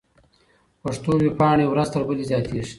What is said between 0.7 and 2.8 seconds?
پښتو ويبپاڼې ورځ تر بلې زياتېږي.